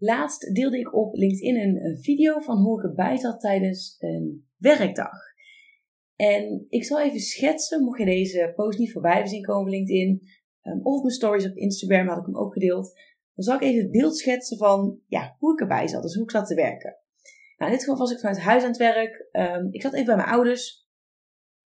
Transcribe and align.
Laatst 0.00 0.54
deelde 0.54 0.78
ik 0.78 0.94
op 0.94 1.14
LinkedIn 1.14 1.56
een 1.56 1.98
video 2.02 2.40
van 2.40 2.56
hoe 2.56 2.78
ik 2.78 2.88
erbij 2.88 3.16
zat 3.16 3.40
tijdens 3.40 3.96
een 3.98 4.48
werkdag. 4.56 5.26
En 6.16 6.66
ik 6.68 6.84
zal 6.84 7.00
even 7.00 7.20
schetsen, 7.20 7.84
mocht 7.84 7.98
je 7.98 8.04
deze 8.04 8.52
post 8.56 8.78
niet 8.78 8.92
voorbij 8.92 9.26
zien 9.26 9.42
komen 9.42 9.62
op 9.62 9.68
LinkedIn, 9.68 10.22
um, 10.62 10.80
of 10.82 11.02
mijn 11.02 11.14
stories 11.14 11.46
op 11.46 11.56
Instagram 11.56 12.08
had 12.08 12.18
ik 12.18 12.24
hem 12.24 12.36
ook 12.36 12.52
gedeeld, 12.52 12.92
dan 13.34 13.44
zal 13.44 13.54
ik 13.54 13.62
even 13.62 13.82
het 13.82 13.90
beeld 13.90 14.18
schetsen 14.18 14.58
van 14.58 15.00
ja, 15.06 15.36
hoe 15.38 15.52
ik 15.52 15.60
erbij 15.60 15.88
zat, 15.88 16.02
dus 16.02 16.14
hoe 16.14 16.24
ik 16.24 16.30
zat 16.30 16.46
te 16.46 16.54
werken. 16.54 16.96
Nou, 17.56 17.70
in 17.70 17.76
dit 17.76 17.86
geval 17.86 17.98
was 17.98 18.12
ik 18.12 18.18
vanuit 18.18 18.38
huis 18.38 18.62
aan 18.62 18.68
het 18.68 18.78
werk. 18.78 19.28
Um, 19.32 19.68
ik 19.72 19.82
zat 19.82 19.92
even 19.92 20.06
bij 20.06 20.16
mijn 20.16 20.28
ouders, 20.28 20.88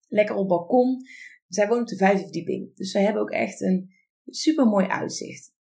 lekker 0.07 0.35
op 0.35 0.39
het 0.39 0.49
balkon. 0.49 1.01
Zij 1.47 1.67
wonen 1.67 1.83
op 1.83 1.89
de 1.89 1.95
vijfde 1.95 2.23
verdieping, 2.23 2.75
dus 2.75 2.91
zij 2.91 3.03
hebben 3.03 3.21
ook 3.21 3.31
echt 3.31 3.61
een 3.61 3.89
super 4.25 4.65
mooi 4.65 4.87
uitzicht. 4.87 5.53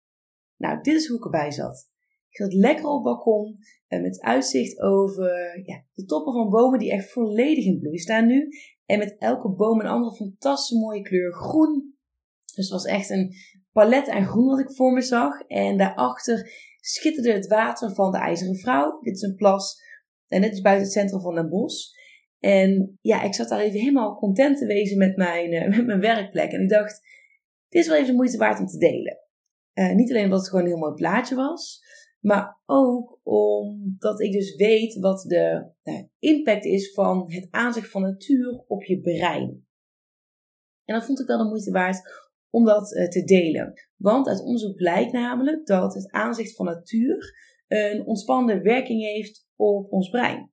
Nou, 0.57 0.83
dit 0.83 0.95
is 0.95 1.07
hoe 1.07 1.17
ik 1.17 1.25
erbij 1.25 1.51
zat. 1.51 1.93
Ik 2.35 2.41
zat 2.41 2.53
lekker 2.53 2.87
op 2.87 2.95
het 2.95 3.03
balkon 3.03 3.59
en 3.87 4.03
met 4.03 4.21
uitzicht 4.21 4.81
over 4.81 5.61
ja, 5.65 5.85
de 5.95 6.05
toppen 6.05 6.33
van 6.33 6.51
bomen 6.51 6.79
die 6.79 6.93
echt 6.93 7.13
volledig 7.13 7.65
in 7.65 7.79
bloei 7.79 7.99
staan 7.99 8.27
nu. 8.27 8.49
En 8.87 8.99
met 8.99 9.17
elke 9.19 9.49
boom 9.49 9.81
een 9.81 9.87
andere 9.87 10.17
fantastische 10.17 10.79
mooie 10.79 11.03
kleur 11.03 11.33
groen. 11.33 11.95
Dus 12.55 12.65
het 12.65 12.69
was 12.69 12.85
echt 12.85 13.11
een 13.11 13.35
palet 13.73 14.09
aan 14.09 14.27
groen 14.27 14.47
wat 14.47 14.59
ik 14.59 14.73
voor 14.73 14.93
me 14.93 15.01
zag. 15.01 15.41
En 15.41 15.77
daarachter 15.77 16.53
schitterde 16.81 17.33
het 17.33 17.47
water 17.47 17.95
van 17.95 18.13
de 18.13 18.19
IJzeren 18.19 18.57
Vrouw. 18.57 19.01
Dit 19.01 19.15
is 19.15 19.23
een 19.23 19.37
plas. 19.37 19.83
En 20.29 20.41
dit 20.41 20.53
is 20.53 20.61
buiten 20.61 20.85
het 20.85 20.93
centrum 20.93 21.21
van 21.21 21.35
Den 21.35 21.49
Bosch. 21.49 21.93
En 22.41 22.99
ja, 23.01 23.23
ik 23.23 23.35
zat 23.35 23.49
daar 23.49 23.61
even 23.61 23.81
helemaal 23.81 24.17
content 24.17 24.59
te 24.59 24.67
wezen 24.67 24.99
met 24.99 25.17
mijn, 25.17 25.53
uh, 25.53 25.69
met 25.77 25.87
mijn 25.87 26.01
werkplek. 26.01 26.53
En 26.53 26.63
ik 26.63 26.69
dacht, 26.69 27.01
dit 27.69 27.83
is 27.83 27.89
wel 27.89 27.97
even 27.97 28.11
de 28.11 28.17
moeite 28.17 28.37
waard 28.37 28.59
om 28.59 28.67
te 28.67 28.79
delen. 28.79 29.19
Uh, 29.75 29.95
niet 29.95 30.11
alleen 30.11 30.25
omdat 30.25 30.39
het 30.39 30.49
gewoon 30.49 30.65
een 30.65 30.71
heel 30.71 30.81
mooi 30.81 30.95
plaatje 30.95 31.35
was. 31.35 31.84
Maar 32.25 32.61
ook 32.67 33.21
omdat 33.23 34.21
ik 34.21 34.33
dus 34.33 34.57
weet 34.57 34.95
wat 34.95 35.23
de 35.23 35.73
nou, 35.83 36.09
impact 36.19 36.65
is 36.65 36.93
van 36.93 37.33
het 37.33 37.49
aanzicht 37.51 37.91
van 37.91 38.03
natuur 38.03 38.65
op 38.67 38.85
je 38.85 39.01
brein. 39.01 39.67
En 40.85 40.95
dat 40.95 41.05
vond 41.05 41.21
ik 41.21 41.27
wel 41.27 41.39
de 41.39 41.45
moeite 41.45 41.71
waard 41.71 42.01
om 42.51 42.65
dat 42.65 42.93
uh, 42.93 43.09
te 43.09 43.25
delen. 43.25 43.73
Want 43.97 44.29
uit 44.29 44.41
onderzoek 44.41 44.77
blijkt 44.77 45.13
namelijk 45.13 45.67
dat 45.67 45.95
het 45.95 46.11
aanzicht 46.11 46.57
van 46.57 46.67
natuur 46.67 47.35
een 47.67 48.07
ontspannende 48.07 48.63
werking 48.63 49.03
heeft 49.03 49.49
op 49.57 49.93
ons 49.93 50.09
brein. 50.09 50.53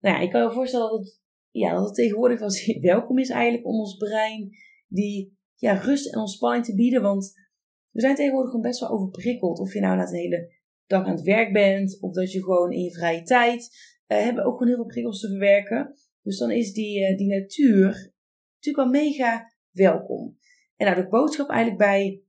Nou 0.00 0.16
ja, 0.16 0.22
ik 0.22 0.30
kan 0.30 0.42
je 0.42 0.52
voorstellen 0.52 0.90
dat 0.90 0.98
het, 0.98 1.20
ja, 1.50 1.74
dat 1.74 1.84
het 1.84 1.94
tegenwoordig 1.94 2.38
wel 2.38 2.80
welkom 2.80 3.18
is 3.18 3.30
eigenlijk 3.30 3.66
om 3.66 3.78
ons 3.78 3.96
brein 3.96 4.50
die 4.88 5.38
ja, 5.54 5.72
rust 5.72 6.12
en 6.12 6.20
ontspanning 6.20 6.64
te 6.64 6.74
bieden. 6.74 7.02
Want 7.02 7.32
we 7.90 8.00
zijn 8.00 8.14
tegenwoordig 8.14 8.50
gewoon 8.50 8.66
best 8.66 8.80
wel 8.80 8.90
overprikkeld. 8.90 9.58
Of 9.58 9.72
je 9.72 9.80
nou 9.80 9.96
na 9.96 10.06
een 10.06 10.14
hele 10.14 10.56
dag 10.88 11.04
aan 11.04 11.14
het 11.14 11.22
werk 11.22 11.52
bent, 11.52 12.00
of 12.00 12.12
dat 12.12 12.32
je 12.32 12.42
gewoon 12.42 12.72
in 12.72 12.82
je 12.82 12.92
vrije 12.92 13.22
tijd 13.22 13.68
uh, 14.08 14.18
hebben 14.18 14.44
ook 14.44 14.52
gewoon 14.52 14.68
heel 14.68 14.76
veel 14.76 14.92
prikkels 14.92 15.20
te 15.20 15.28
verwerken. 15.28 15.94
Dus 16.22 16.38
dan 16.38 16.50
is 16.50 16.72
die, 16.72 17.00
uh, 17.00 17.16
die 17.16 17.28
natuur 17.28 18.12
natuurlijk 18.54 18.92
wel 18.92 19.02
mega 19.02 19.52
welkom. 19.70 20.38
En 20.76 20.86
nou, 20.86 21.02
de 21.02 21.08
boodschap 21.08 21.48
eigenlijk 21.48 21.80
bij 21.80 22.22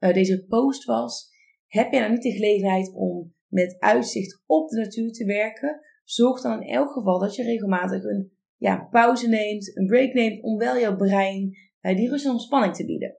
uh, 0.00 0.12
deze 0.12 0.44
post 0.44 0.84
was: 0.84 1.30
heb 1.66 1.92
je 1.92 1.98
nou 1.98 2.10
niet 2.10 2.22
de 2.22 2.32
gelegenheid 2.32 2.92
om 2.94 3.34
met 3.46 3.76
uitzicht 3.78 4.42
op 4.46 4.68
de 4.68 4.76
natuur 4.76 5.12
te 5.12 5.24
werken? 5.24 5.80
Zorg 6.04 6.40
dan 6.40 6.62
in 6.62 6.74
elk 6.74 6.92
geval 6.92 7.18
dat 7.18 7.34
je 7.34 7.42
regelmatig 7.42 8.04
een 8.04 8.32
ja, 8.56 8.88
pauze 8.90 9.28
neemt, 9.28 9.76
een 9.76 9.86
break 9.86 10.12
neemt, 10.12 10.42
om 10.42 10.58
wel 10.58 10.78
jouw 10.78 10.96
brein 10.96 11.56
die 11.80 12.08
rust 12.08 12.24
en 12.24 12.30
ontspanning 12.30 12.74
te 12.74 12.84
bieden. 12.84 13.16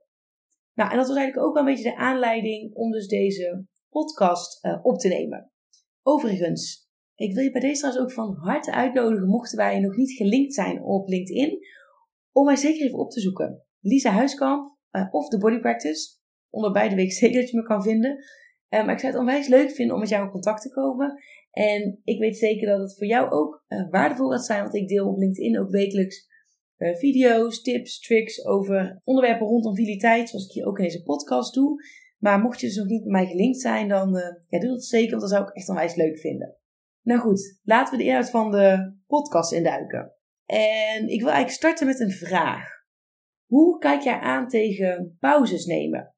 Nou, 0.74 0.90
en 0.90 0.96
dat 0.96 1.06
was 1.06 1.16
eigenlijk 1.16 1.46
ook 1.46 1.54
wel 1.54 1.62
een 1.62 1.74
beetje 1.74 1.90
de 1.90 1.96
aanleiding 1.96 2.74
om 2.74 2.90
dus 2.90 3.06
deze 3.06 3.66
podcast 3.96 4.64
uh, 4.64 4.78
op 4.82 4.98
te 4.98 5.08
nemen. 5.08 5.50
Overigens, 6.02 6.90
ik 7.14 7.34
wil 7.34 7.42
je 7.44 7.50
bij 7.50 7.60
deze 7.60 7.80
trouwens 7.80 8.04
ook 8.04 8.12
van 8.12 8.34
harte 8.34 8.72
uitnodigen, 8.72 9.28
mochten 9.28 9.58
wij 9.58 9.80
nog 9.80 9.96
niet 9.96 10.12
gelinkt 10.12 10.54
zijn 10.54 10.82
op 10.82 11.08
LinkedIn, 11.08 11.58
om 12.32 12.44
mij 12.44 12.56
zeker 12.56 12.86
even 12.86 12.98
op 12.98 13.10
te 13.10 13.20
zoeken. 13.20 13.62
Lisa 13.80 14.10
Huiskamp 14.10 14.76
uh, 14.92 15.06
of 15.10 15.28
The 15.28 15.38
Body 15.38 15.58
Practice. 15.58 16.18
Onder 16.50 16.72
beide 16.72 17.02
ik 17.02 17.12
zeker 17.22 17.40
dat 17.40 17.50
je 17.50 17.56
me 17.56 17.62
kan 17.62 17.82
vinden. 17.82 18.16
Uh, 18.70 18.84
maar 18.84 18.92
ik 18.92 18.98
zou 18.98 19.12
het 19.12 19.20
onwijs 19.20 19.48
leuk 19.48 19.70
vinden 19.70 19.94
om 19.94 20.00
met 20.00 20.10
jou 20.10 20.24
in 20.24 20.30
contact 20.30 20.62
te 20.62 20.70
komen. 20.70 21.22
En 21.50 22.00
ik 22.04 22.18
weet 22.18 22.36
zeker 22.36 22.66
dat 22.66 22.80
het 22.80 22.96
voor 22.96 23.06
jou 23.06 23.30
ook 23.30 23.64
waardevol 23.90 24.30
gaat 24.30 24.46
zijn, 24.46 24.62
want 24.62 24.74
ik 24.74 24.88
deel 24.88 25.08
op 25.08 25.18
LinkedIn 25.18 25.58
ook 25.58 25.70
wekelijks 25.70 26.26
video's, 26.76 27.62
tips, 27.62 28.00
tricks 28.00 28.44
over 28.44 29.00
onderwerpen 29.04 29.46
rondom 29.46 29.74
vitaliteit, 29.74 30.28
zoals 30.28 30.44
ik 30.44 30.52
hier 30.52 30.66
ook 30.66 30.78
in 30.78 30.84
deze 30.84 31.02
podcast 31.02 31.54
doe. 31.54 31.82
Maar 32.16 32.40
mocht 32.40 32.60
je 32.60 32.66
dus 32.66 32.76
nog 32.76 32.86
niet 32.86 33.02
bij 33.02 33.12
mij 33.12 33.26
gelinkt 33.26 33.60
zijn, 33.60 33.88
dan 33.88 34.16
uh, 34.16 34.22
ja, 34.48 34.58
doe 34.58 34.70
dat 34.70 34.84
zeker, 34.84 35.10
want 35.10 35.20
dat 35.20 35.30
zou 35.30 35.42
ik 35.42 35.54
echt 35.54 35.68
onwijs 35.68 35.94
leuk 35.94 36.18
vinden. 36.18 36.56
Nou 37.02 37.20
goed, 37.20 37.60
laten 37.62 37.92
we 37.92 38.02
de 38.02 38.08
inhoud 38.08 38.30
van 38.30 38.50
de 38.50 38.96
podcast 39.06 39.52
induiken. 39.52 40.12
En 40.46 41.08
ik 41.08 41.20
wil 41.20 41.30
eigenlijk 41.30 41.50
starten 41.50 41.86
met 41.86 42.00
een 42.00 42.10
vraag. 42.10 42.68
Hoe 43.46 43.78
kijk 43.78 44.02
jij 44.02 44.18
aan 44.18 44.48
tegen 44.48 45.16
pauzes 45.20 45.64
nemen? 45.64 46.14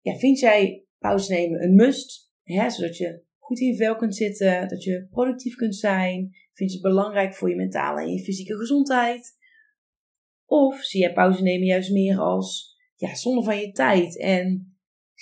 Ja, 0.00 0.14
vind 0.14 0.38
jij 0.38 0.84
pauzes 0.98 1.28
nemen 1.28 1.62
een 1.62 1.74
must? 1.74 2.32
Hè, 2.42 2.70
zodat 2.70 2.96
je 2.96 3.24
goed 3.38 3.58
in 3.58 3.76
vel 3.76 3.96
kunt 3.96 4.16
zitten, 4.16 4.68
dat 4.68 4.82
je 4.82 5.06
productief 5.10 5.54
kunt 5.54 5.76
zijn? 5.76 6.30
Vind 6.52 6.70
je 6.70 6.78
het 6.78 6.86
belangrijk 6.86 7.34
voor 7.34 7.48
je 7.50 7.56
mentale 7.56 8.00
en 8.00 8.12
je 8.12 8.24
fysieke 8.24 8.56
gezondheid? 8.56 9.38
Of 10.44 10.82
zie 10.82 11.00
jij 11.00 11.12
pauze 11.12 11.42
nemen 11.42 11.66
juist 11.66 11.92
meer 11.92 12.18
als 12.18 12.76
ja, 12.94 13.14
zonde 13.14 13.42
van 13.42 13.58
je 13.58 13.72
tijd 13.72 14.18
en 14.18 14.69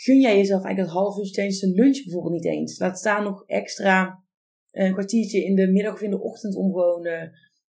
gun 0.02 0.20
jij 0.20 0.36
jezelf 0.36 0.64
eigenlijk 0.64 0.94
dat 0.94 1.02
half 1.02 1.18
uur 1.18 1.32
tijdens 1.32 1.62
een 1.62 1.72
lunch 1.72 2.02
bijvoorbeeld 2.04 2.32
niet 2.32 2.52
eens. 2.52 2.78
Laat 2.78 2.98
staan 2.98 3.24
nog 3.24 3.44
extra 3.46 4.24
een 4.70 4.92
kwartiertje 4.92 5.44
in 5.44 5.54
de 5.54 5.70
middag 5.70 5.94
of 5.94 6.02
in 6.02 6.10
de 6.10 6.20
ochtend 6.20 6.56
om 6.56 6.72
gewoon 6.72 7.06
uh, 7.06 7.22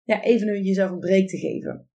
ja, 0.04 0.24
even 0.24 0.64
jezelf 0.64 0.92
een 0.92 1.00
break 1.00 1.28
te 1.28 1.38
geven. 1.38 1.90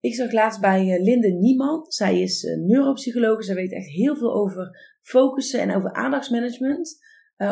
Ik 0.00 0.14
zag 0.14 0.32
laatst 0.32 0.60
bij 0.60 0.86
uh, 0.86 1.02
Linde 1.02 1.28
Niemand. 1.28 1.94
Zij 1.94 2.20
is 2.20 2.42
neuropsycholoog. 2.66 3.44
Zij 3.44 3.54
weet 3.54 3.72
echt 3.72 3.88
heel 3.88 4.16
veel 4.16 4.34
over 4.34 4.96
focussen 5.02 5.60
en 5.60 5.74
over 5.74 5.92
aandachtsmanagement. 5.92 6.98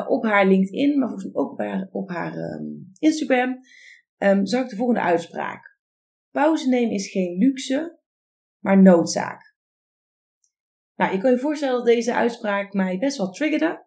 op 0.09 0.25
haar 0.25 0.47
LinkedIn, 0.47 0.99
maar 0.99 1.09
volgens 1.09 1.33
mij 1.33 1.43
ook 1.43 1.51
op 1.51 1.59
haar, 1.59 1.89
op 1.91 2.09
haar 2.09 2.37
um, 2.37 2.91
Instagram. 2.99 3.59
Um, 4.19 4.47
zag 4.47 4.65
ik 4.65 4.71
de 4.71 4.77
volgende 4.77 5.01
uitspraak. 5.01 5.79
Pauze 6.31 6.69
nemen 6.69 6.95
is 6.95 7.11
geen 7.11 7.39
luxe, 7.39 7.99
maar 8.59 8.83
noodzaak. 8.83 9.56
Nou, 10.97 11.13
je 11.13 11.19
kan 11.19 11.31
je 11.31 11.39
voorstellen 11.39 11.77
dat 11.77 11.87
deze 11.87 12.15
uitspraak 12.15 12.73
mij 12.73 12.99
best 12.99 13.17
wel 13.17 13.31
triggerde. 13.31 13.85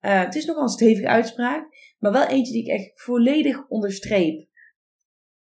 Uh, 0.00 0.24
het 0.24 0.34
is 0.34 0.44
nogal 0.44 0.62
een 0.62 0.68
stevige 0.68 1.08
uitspraak, 1.08 1.94
maar 1.98 2.12
wel 2.12 2.26
eentje 2.26 2.52
die 2.52 2.62
ik 2.62 2.68
echt 2.68 3.02
volledig 3.02 3.68
onderstreep. 3.68 4.48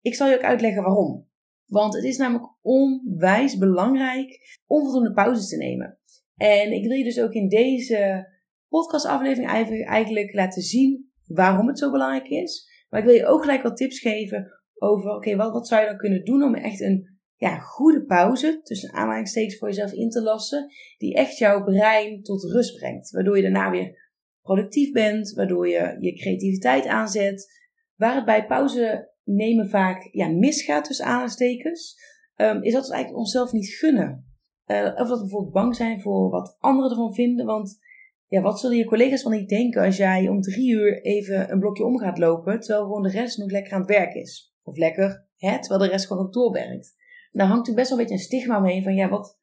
Ik 0.01 0.15
zal 0.15 0.29
je 0.29 0.35
ook 0.35 0.43
uitleggen 0.43 0.83
waarom. 0.83 1.31
Want 1.65 1.93
het 1.93 2.03
is 2.03 2.17
namelijk 2.17 2.53
onwijs 2.61 3.57
belangrijk 3.57 4.59
om 4.65 4.83
voldoende 4.83 5.13
pauzes 5.13 5.49
te 5.49 5.57
nemen. 5.57 5.99
En 6.35 6.71
ik 6.71 6.87
wil 6.87 6.97
je 6.97 7.03
dus 7.03 7.21
ook 7.21 7.33
in 7.33 7.49
deze 7.49 8.29
podcastaflevering 8.67 9.49
eigenlijk 9.87 10.33
laten 10.33 10.61
zien 10.61 11.11
waarom 11.25 11.67
het 11.67 11.79
zo 11.79 11.91
belangrijk 11.91 12.27
is. 12.27 12.69
Maar 12.89 12.99
ik 12.99 13.05
wil 13.05 13.15
je 13.15 13.25
ook 13.25 13.41
gelijk 13.41 13.63
wat 13.63 13.77
tips 13.77 13.99
geven 13.99 14.47
over, 14.73 15.15
oké, 15.15 15.35
wat, 15.35 15.51
wat 15.51 15.67
zou 15.67 15.81
je 15.81 15.87
dan 15.87 15.97
kunnen 15.97 16.25
doen 16.25 16.43
om 16.43 16.55
echt 16.55 16.81
een 16.81 17.12
ja, 17.35 17.57
goede 17.59 18.05
pauze, 18.05 18.59
tussen 18.63 18.93
aanhalingstekens 18.93 19.57
voor 19.57 19.67
jezelf 19.67 19.91
in 19.91 20.09
te 20.09 20.21
lassen, 20.21 20.71
die 20.97 21.15
echt 21.15 21.37
jouw 21.37 21.63
brein 21.63 22.23
tot 22.23 22.43
rust 22.43 22.77
brengt. 22.77 23.11
Waardoor 23.11 23.35
je 23.35 23.41
daarna 23.41 23.71
weer 23.71 24.11
productief 24.41 24.91
bent, 24.91 25.33
waardoor 25.33 25.67
je 25.69 25.97
je 25.99 26.13
creativiteit 26.13 26.87
aanzet. 26.87 27.61
Waar 27.95 28.15
het 28.15 28.25
bij 28.25 28.45
pauze 28.45 29.11
nemen 29.23 29.69
vaak 29.69 30.09
ja, 30.11 30.27
misgaat, 30.27 30.85
tussen 30.85 31.05
aanhalingstekens, 31.05 31.97
um, 32.35 32.63
is 32.63 32.73
dat 32.73 32.87
we 32.87 32.93
eigenlijk 32.93 33.23
onszelf 33.23 33.51
niet 33.51 33.69
gunnen. 33.69 34.31
Uh, 34.67 34.85
of 34.85 35.07
dat 35.07 35.17
we 35.17 35.19
bijvoorbeeld 35.19 35.53
bang 35.53 35.75
zijn 35.75 36.01
voor 36.01 36.29
wat 36.29 36.55
anderen 36.59 36.89
ervan 36.89 37.13
vinden. 37.13 37.45
Want 37.45 37.79
ja, 38.27 38.41
wat 38.41 38.59
zullen 38.59 38.77
je 38.77 38.85
collega's 38.85 39.21
van 39.21 39.31
niet 39.31 39.49
denken 39.49 39.83
als 39.83 39.97
jij 39.97 40.27
om 40.27 40.41
drie 40.41 40.71
uur 40.71 41.01
even 41.01 41.51
een 41.51 41.59
blokje 41.59 41.85
om 41.85 41.99
gaat 41.99 42.17
lopen, 42.17 42.59
terwijl 42.59 42.85
gewoon 42.85 43.03
de 43.03 43.09
rest 43.09 43.37
nog 43.37 43.51
lekker 43.51 43.73
aan 43.73 43.79
het 43.79 43.89
werk 43.89 44.13
is? 44.13 44.55
Of 44.63 44.77
lekker, 44.77 45.27
hè, 45.37 45.59
terwijl 45.59 45.81
de 45.81 45.87
rest 45.87 46.07
gewoon 46.07 46.25
ook 46.25 46.33
doorwerkt 46.33 46.95
daar 47.33 47.47
hangt 47.47 47.67
natuurlijk 47.67 47.75
best 47.75 47.89
wel 47.89 47.99
een 47.99 48.05
beetje 48.05 48.19
een 48.19 48.29
stigma 48.29 48.59
mee 48.59 48.83
van 48.83 48.95
ja, 48.95 49.09
wat 49.09 49.41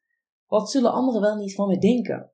wat 0.51 0.71
zullen 0.71 0.91
anderen 0.91 1.21
wel 1.21 1.35
niet 1.35 1.55
van 1.55 1.67
me 1.67 1.77
denken? 1.77 2.31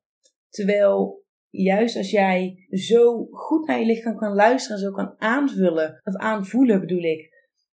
Terwijl 0.49 1.25
juist 1.49 1.97
als 1.97 2.11
jij 2.11 2.67
zo 2.69 3.27
goed 3.31 3.67
naar 3.67 3.79
je 3.79 3.85
lichaam 3.85 4.15
kan 4.15 4.33
luisteren 4.33 4.77
en 4.77 4.83
zo 4.83 4.91
kan 4.91 5.15
aanvullen, 5.17 6.01
of 6.03 6.15
aanvoelen 6.15 6.79
bedoel 6.79 7.03
ik, 7.03 7.29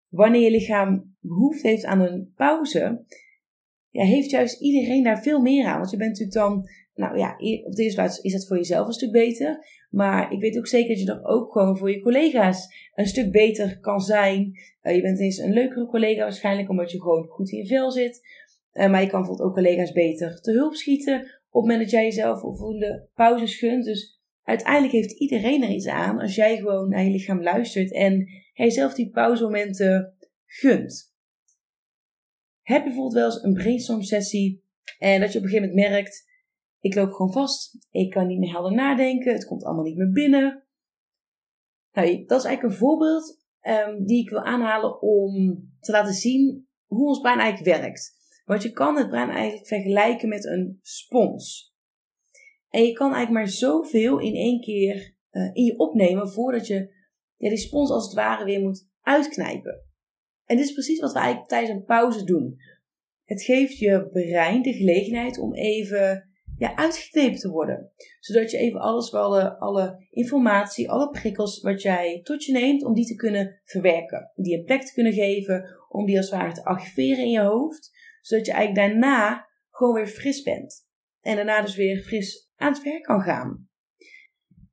wanneer 0.07 0.41
je 0.41 0.51
lichaam 0.51 1.15
behoefte 1.19 1.67
heeft 1.67 1.85
aan 1.85 1.99
een 1.99 2.31
pauze, 2.35 3.05
ja, 3.89 4.03
heeft 4.03 4.29
juist 4.29 4.61
iedereen 4.61 5.03
daar 5.03 5.21
veel 5.21 5.41
meer 5.41 5.65
aan. 5.65 5.77
Want 5.77 5.91
je 5.91 5.97
bent 5.97 6.09
natuurlijk 6.09 6.37
dan, 6.37 6.69
nou 6.95 7.17
ja, 7.17 7.31
op 7.63 7.75
de 7.75 7.83
eerste 7.83 8.01
plaats 8.01 8.19
is 8.19 8.33
het 8.33 8.47
voor 8.47 8.57
jezelf 8.57 8.87
een 8.87 8.93
stuk 8.93 9.11
beter. 9.11 9.65
Maar 9.89 10.31
ik 10.31 10.39
weet 10.39 10.57
ook 10.57 10.67
zeker 10.67 10.89
dat 10.89 10.99
je 10.99 11.05
dat 11.05 11.23
ook 11.23 11.51
gewoon 11.51 11.77
voor 11.77 11.91
je 11.91 12.01
collega's 12.01 12.89
een 12.95 13.07
stuk 13.07 13.31
beter 13.31 13.79
kan 13.79 13.99
zijn. 13.99 14.59
Uh, 14.83 14.95
je 14.95 15.01
bent 15.01 15.19
eens 15.19 15.37
een 15.37 15.53
leukere 15.53 15.85
collega 15.85 16.21
waarschijnlijk, 16.21 16.69
omdat 16.69 16.91
je 16.91 17.01
gewoon 17.01 17.27
goed 17.27 17.51
in 17.51 17.57
je 17.57 17.67
vel 17.67 17.91
zit. 17.91 18.21
Uh, 18.73 18.89
maar 18.89 19.01
je 19.01 19.07
kan 19.07 19.19
bijvoorbeeld 19.19 19.49
ook 19.49 19.55
collega's 19.55 19.91
beter 19.91 20.41
te 20.41 20.51
hulp 20.51 20.75
schieten 20.75 21.19
op 21.55 21.61
het 21.61 21.71
moment 21.71 21.79
dat 21.79 21.89
jij 21.89 22.03
jezelf 22.03 22.39
voldoende 22.39 23.07
pauzes 23.13 23.57
gunt. 23.57 23.85
Dus 23.85 24.21
uiteindelijk 24.43 24.93
heeft 24.93 25.11
iedereen 25.11 25.63
er 25.63 25.69
iets 25.69 25.87
aan 25.87 26.19
als 26.19 26.35
jij 26.35 26.57
gewoon 26.57 26.89
naar 26.89 27.03
je 27.03 27.09
lichaam 27.09 27.43
luistert 27.43 27.93
en 27.93 28.27
jezelf 28.53 28.93
die 28.93 29.09
pauzemomenten 29.09 30.13
gunt. 30.45 31.13
Heb 32.61 32.77
je 32.77 32.83
bijvoorbeeld 32.83 33.13
wel 33.13 33.25
eens 33.25 33.43
een 33.43 33.53
brainstorm 33.53 34.01
sessie 34.01 34.63
en 34.99 35.19
dat 35.19 35.31
je 35.31 35.37
op 35.37 35.43
een 35.43 35.49
gegeven 35.49 35.69
moment 35.69 35.89
merkt, 35.89 36.33
ik 36.85 36.95
loop 36.95 37.11
gewoon 37.11 37.31
vast, 37.31 37.87
ik 37.91 38.09
kan 38.09 38.27
niet 38.27 38.39
meer 38.39 38.51
helder 38.51 38.73
nadenken, 38.73 39.33
het 39.33 39.45
komt 39.45 39.63
allemaal 39.63 39.83
niet 39.83 39.97
meer 39.97 40.11
binnen. 40.11 40.67
Nou, 41.91 42.25
dat 42.25 42.39
is 42.39 42.45
eigenlijk 42.45 42.63
een 42.63 42.79
voorbeeld 42.79 43.41
um, 43.61 44.05
die 44.05 44.21
ik 44.21 44.29
wil 44.29 44.43
aanhalen 44.43 45.01
om 45.01 45.61
te 45.79 45.91
laten 45.91 46.13
zien 46.13 46.67
hoe 46.85 47.07
ons 47.07 47.19
brein 47.19 47.39
eigenlijk 47.39 47.77
werkt. 47.77 48.13
Want 48.45 48.63
je 48.63 48.71
kan 48.71 48.97
het 48.97 49.09
brein 49.09 49.29
eigenlijk 49.29 49.67
vergelijken 49.67 50.29
met 50.29 50.45
een 50.45 50.79
spons. 50.81 51.73
En 52.69 52.83
je 52.83 52.93
kan 52.93 53.13
eigenlijk 53.13 53.45
maar 53.45 53.53
zoveel 53.53 54.19
in 54.19 54.35
één 54.35 54.61
keer 54.61 55.15
uh, 55.31 55.49
in 55.53 55.63
je 55.63 55.77
opnemen 55.77 56.31
voordat 56.31 56.67
je 56.67 56.93
ja, 57.35 57.49
die 57.49 57.57
spons 57.57 57.89
als 57.89 58.05
het 58.05 58.13
ware 58.13 58.45
weer 58.45 58.61
moet 58.61 58.89
uitknijpen. 59.01 59.85
En 60.45 60.57
dit 60.57 60.65
is 60.65 60.73
precies 60.73 60.99
wat 60.99 61.11
we 61.11 61.17
eigenlijk 61.19 61.49
tijdens 61.49 61.71
een 61.71 61.85
pauze 61.85 62.23
doen. 62.23 62.55
Het 63.23 63.41
geeft 63.41 63.77
je 63.77 64.09
brein 64.11 64.61
de 64.61 64.73
gelegenheid 64.73 65.39
om 65.39 65.53
even 65.53 66.29
ja, 66.57 66.75
uitgeknepen 66.75 67.39
te 67.39 67.49
worden. 67.49 67.91
Zodat 68.19 68.51
je 68.51 68.57
even 68.57 68.79
alles, 68.79 69.13
alle, 69.13 69.57
alle 69.57 70.05
informatie, 70.09 70.89
alle 70.89 71.09
prikkels 71.09 71.61
wat 71.61 71.81
jij 71.81 72.21
tot 72.23 72.45
je 72.45 72.51
neemt, 72.51 72.83
om 72.83 72.93
die 72.93 73.05
te 73.05 73.15
kunnen 73.15 73.61
verwerken. 73.63 74.31
Die 74.35 74.57
een 74.57 74.65
plek 74.65 74.81
te 74.81 74.93
kunnen 74.93 75.13
geven, 75.13 75.65
om 75.89 76.05
die 76.05 76.17
als 76.17 76.29
het 76.29 76.39
ware 76.39 76.53
te 76.53 76.63
archiveren 76.63 77.23
in 77.23 77.31
je 77.31 77.41
hoofd. 77.41 77.91
Zodat 78.21 78.45
je 78.45 78.51
eigenlijk 78.51 78.89
daarna 78.89 79.47
gewoon 79.69 79.93
weer 79.93 80.07
fris 80.07 80.41
bent. 80.41 80.87
En 81.21 81.35
daarna 81.35 81.61
dus 81.61 81.75
weer 81.75 81.97
fris 81.97 82.49
aan 82.55 82.73
het 82.73 82.83
werk 82.83 83.03
kan 83.03 83.21
gaan. 83.21 83.69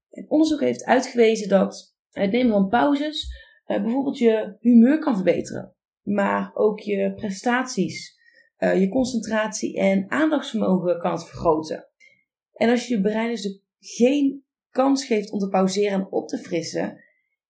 Het 0.09 0.29
onderzoek 0.29 0.61
heeft 0.61 0.85
uitgewezen 0.85 1.49
dat 1.49 1.97
het 2.11 2.33
nemen 2.33 2.53
van 2.53 2.69
pauzes 2.69 3.27
uh, 3.67 3.83
bijvoorbeeld 3.83 4.19
je 4.19 4.57
humeur 4.61 4.99
kan 4.99 5.15
verbeteren. 5.15 5.75
Maar 6.03 6.51
ook 6.55 6.81
je 6.81 7.13
prestaties, 7.15 8.21
uh, 8.63 8.81
je 8.81 8.89
concentratie 8.89 9.79
en 9.79 10.11
aandachtsvermogen 10.11 10.99
kan 10.99 11.13
het 11.13 11.25
vergroten. 11.25 11.89
En 12.53 12.71
als 12.71 12.87
je 12.87 12.95
je 12.95 13.01
brein 13.01 13.31
dus 13.31 13.61
geen 13.79 14.45
kans 14.71 15.05
geeft 15.05 15.31
om 15.31 15.39
te 15.39 15.49
pauzeren 15.49 15.93
en 15.93 16.07
op 16.11 16.29
te 16.29 16.39
frissen, 16.39 17.01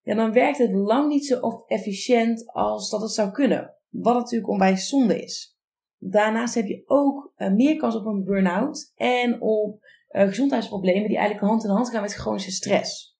ja, 0.01 0.15
dan 0.15 0.31
werkt 0.31 0.57
het 0.57 0.71
lang 0.71 1.07
niet 1.09 1.25
zo 1.25 1.63
efficiënt 1.67 2.51
als 2.51 2.89
dat 2.89 3.01
het 3.01 3.11
zou 3.11 3.31
kunnen. 3.31 3.73
Wat 3.89 4.13
natuurlijk 4.13 4.49
onwijs 4.49 4.87
zonde 4.87 5.23
is. 5.23 5.57
Daarnaast 5.97 6.55
heb 6.55 6.65
je 6.65 6.83
ook 6.85 7.33
uh, 7.37 7.51
meer 7.51 7.75
kans 7.75 7.95
op 7.95 8.05
een 8.05 8.23
burn-out 8.23 8.91
en 8.95 9.41
op 9.41 9.85
uh, 10.11 10.27
gezondheidsproblemen 10.27 11.07
die 11.07 11.17
eigenlijk 11.17 11.47
hand 11.47 11.63
in 11.63 11.69
hand 11.69 11.89
gaan 11.89 12.01
met 12.01 12.13
chronische 12.13 12.51
stress. 12.51 13.17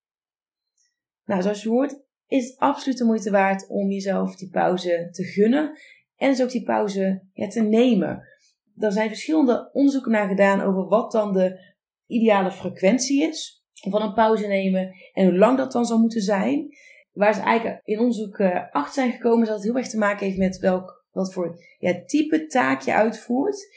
Nou, 1.25 1.41
zoals 1.41 1.63
je 1.63 1.69
hoort, 1.69 2.01
is 2.27 2.47
het 2.47 2.57
absoluut 2.57 2.97
de 2.97 3.05
moeite 3.05 3.31
waard 3.31 3.67
om 3.67 3.89
jezelf 3.89 4.35
die 4.35 4.49
pauze 4.49 5.09
te 5.11 5.23
gunnen 5.23 5.77
en 6.23 6.29
dus 6.29 6.41
ook 6.41 6.51
die 6.51 6.63
pauze 6.63 7.21
ja, 7.33 7.47
te 7.47 7.61
nemen. 7.61 8.27
Er 8.77 8.91
zijn 8.91 9.07
verschillende 9.07 9.69
onderzoeken 9.73 10.11
naar 10.11 10.27
gedaan 10.27 10.61
over 10.61 10.87
wat 10.87 11.11
dan 11.11 11.33
de 11.33 11.59
ideale 12.07 12.51
frequentie 12.51 13.23
is 13.23 13.63
van 13.73 14.01
een 14.01 14.13
pauze 14.13 14.47
nemen 14.47 14.93
en 15.13 15.25
hoe 15.25 15.37
lang 15.37 15.57
dat 15.57 15.71
dan 15.71 15.85
zou 15.85 15.99
moeten 15.99 16.21
zijn. 16.21 16.67
Waar 17.11 17.33
ze 17.33 17.41
eigenlijk 17.41 17.81
in 17.83 17.99
onderzoek 17.99 18.37
uh, 18.37 18.71
achter 18.71 18.93
zijn 18.93 19.11
gekomen, 19.11 19.41
is 19.41 19.47
dat 19.47 19.57
het 19.57 19.65
heel 19.65 19.77
erg 19.77 19.87
te 19.87 19.97
maken 19.97 20.25
heeft 20.25 20.37
met 20.37 20.59
welk, 20.59 21.05
wat 21.11 21.33
voor 21.33 21.59
ja, 21.79 22.03
type 22.05 22.45
taak 22.45 22.81
je 22.81 22.93
uitvoert. 22.93 23.67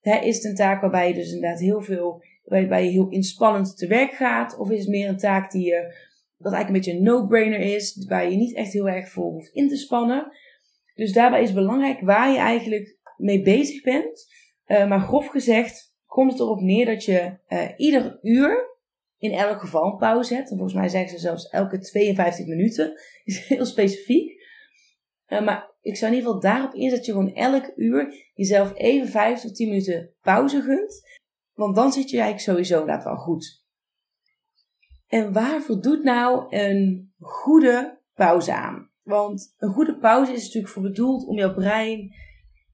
is 0.00 0.36
het 0.36 0.44
een 0.44 0.54
taak 0.54 0.80
waarbij 0.80 1.08
je 1.08 1.14
dus 1.14 1.32
inderdaad 1.32 1.60
heel 1.60 1.80
veel, 1.80 2.22
waarbij 2.44 2.84
je 2.84 2.90
heel 2.90 3.08
inspannend 3.08 3.76
te 3.76 3.86
werk 3.86 4.12
gaat? 4.12 4.58
Of 4.58 4.70
is 4.70 4.80
het 4.80 4.88
meer 4.88 5.08
een 5.08 5.16
taak 5.16 5.50
die 5.50 5.64
je 5.64 5.94
dat 6.38 6.52
eigenlijk 6.52 6.68
een 6.68 6.72
beetje 6.72 6.92
een 6.92 7.14
no-brainer 7.14 7.60
is, 7.60 8.06
waar 8.08 8.30
je 8.30 8.36
niet 8.36 8.54
echt 8.54 8.72
heel 8.72 8.88
erg 8.88 9.08
voor 9.08 9.30
hoeft 9.32 9.52
in 9.52 9.68
te 9.68 9.76
spannen. 9.76 10.32
Dus 10.94 11.12
daarbij 11.12 11.42
is 11.42 11.52
belangrijk 11.52 12.00
waar 12.00 12.30
je 12.30 12.38
eigenlijk 12.38 12.98
mee 13.16 13.42
bezig 13.42 13.82
bent. 13.82 14.32
Uh, 14.66 14.88
maar 14.88 15.00
grof 15.00 15.26
gezegd 15.26 15.94
komt 16.06 16.32
het 16.32 16.40
erop 16.40 16.60
neer 16.60 16.86
dat 16.86 17.04
je 17.04 17.38
uh, 17.48 17.68
ieder 17.76 18.18
uur 18.22 18.72
in 19.18 19.32
elk 19.32 19.60
geval 19.60 19.84
een 19.84 19.96
pauze 19.96 20.34
hebt. 20.34 20.50
En 20.50 20.56
volgens 20.56 20.78
mij 20.78 20.88
zeggen 20.88 21.10
ze 21.10 21.18
zelfs 21.18 21.48
elke 21.48 21.78
52 21.78 22.46
minuten. 22.46 23.00
is 23.24 23.46
heel 23.46 23.64
specifiek. 23.64 24.42
Uh, 25.28 25.44
maar 25.44 25.72
ik 25.80 25.96
zou 25.96 26.12
in 26.12 26.16
ieder 26.16 26.32
geval 26.32 26.50
daarop 26.50 26.74
inzetten 26.74 26.96
dat 26.96 27.06
je 27.06 27.12
gewoon 27.12 27.34
elk 27.34 27.72
uur 27.76 28.30
jezelf 28.34 28.72
even 28.74 29.08
5 29.08 29.40
tot 29.40 29.54
10 29.54 29.68
minuten 29.68 30.14
pauze 30.20 30.62
gunt. 30.62 31.02
Want 31.52 31.76
dan 31.76 31.92
zit 31.92 32.10
je 32.10 32.20
eigenlijk 32.20 32.48
sowieso 32.48 32.80
inderdaad 32.80 33.04
wel 33.04 33.16
goed. 33.16 33.64
En 35.06 35.32
waar 35.32 35.62
voldoet 35.62 36.02
nou 36.02 36.56
een 36.56 37.12
goede 37.18 38.00
pauze 38.14 38.54
aan? 38.54 38.92
Want 39.04 39.54
een 39.58 39.72
goede 39.72 39.98
pauze 39.98 40.32
is 40.32 40.44
natuurlijk 40.44 40.72
voor 40.72 40.82
bedoeld 40.82 41.26
om 41.26 41.36
jouw 41.36 41.54
brein 41.54 42.14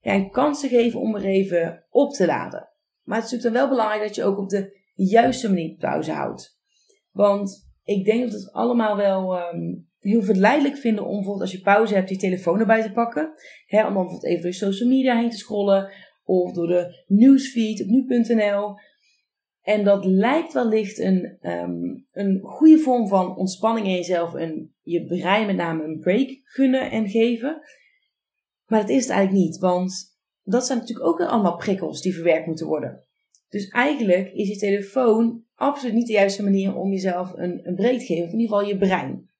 ja, 0.00 0.14
een 0.14 0.30
kans 0.30 0.60
te 0.60 0.68
geven 0.68 1.00
om 1.00 1.14
er 1.14 1.24
even 1.24 1.86
op 1.90 2.12
te 2.12 2.26
laden. 2.26 2.68
Maar 3.02 3.16
het 3.16 3.26
is 3.26 3.32
natuurlijk 3.32 3.60
dan 3.60 3.68
wel 3.68 3.76
belangrijk 3.76 4.02
dat 4.06 4.14
je 4.14 4.24
ook 4.24 4.38
op 4.38 4.48
de 4.48 4.78
juiste 4.94 5.48
manier 5.48 5.76
pauze 5.76 6.12
houdt. 6.12 6.58
Want 7.10 7.70
ik 7.84 8.04
denk 8.04 8.20
dat 8.22 8.30
we 8.30 8.38
het 8.38 8.52
allemaal 8.52 8.96
wel 8.96 9.38
um, 9.38 9.88
heel 9.98 10.22
verleidelijk 10.22 10.76
vinden 10.76 11.04
om 11.04 11.14
bijvoorbeeld 11.14 11.40
als 11.40 11.52
je 11.52 11.60
pauze 11.60 11.94
hebt, 11.94 12.08
je 12.08 12.16
telefoon 12.16 12.60
erbij 12.60 12.82
te 12.82 12.92
pakken. 12.92 13.32
Hè, 13.66 13.78
om 13.78 13.94
dan 13.94 14.02
bijvoorbeeld 14.02 14.24
even 14.24 14.42
door 14.42 14.52
social 14.52 14.88
media 14.88 15.18
heen 15.18 15.30
te 15.30 15.36
scrollen. 15.36 15.92
Of 16.24 16.52
door 16.52 16.66
de 16.66 17.04
newsfeed 17.06 17.80
op 17.82 17.86
nu.nl. 17.86 18.74
En 19.62 19.84
dat 19.84 20.04
lijkt 20.04 20.52
wellicht 20.52 20.98
een, 20.98 21.38
um, 21.42 22.06
een 22.12 22.40
goede 22.42 22.78
vorm 22.78 23.08
van 23.08 23.36
ontspanning 23.36 23.86
in 23.86 23.94
jezelf 23.94 24.34
en 24.34 24.74
je 24.82 25.04
brein 25.04 25.46
met 25.46 25.56
name 25.56 25.84
een 25.84 25.98
break 25.98 26.40
gunnen 26.44 26.90
en 26.90 27.08
geven. 27.08 27.62
Maar 28.66 28.80
dat 28.80 28.88
is 28.88 29.02
het 29.02 29.10
eigenlijk 29.10 29.46
niet, 29.46 29.58
want 29.58 30.18
dat 30.42 30.66
zijn 30.66 30.78
natuurlijk 30.78 31.08
ook 31.08 31.20
allemaal 31.20 31.56
prikkels 31.56 32.02
die 32.02 32.14
verwerkt 32.14 32.46
moeten 32.46 32.66
worden. 32.66 33.04
Dus 33.48 33.68
eigenlijk 33.68 34.32
is 34.32 34.48
je 34.48 34.56
telefoon 34.56 35.44
absoluut 35.54 35.94
niet 35.94 36.06
de 36.06 36.12
juiste 36.12 36.42
manier 36.42 36.76
om 36.76 36.90
jezelf 36.90 37.32
een, 37.36 37.60
een 37.68 37.74
break 37.74 37.98
te 37.98 38.04
geven, 38.04 38.24
of 38.24 38.32
in 38.32 38.38
ieder 38.38 38.56
geval 38.56 38.68
je 38.68 38.78
brein. 38.78 39.30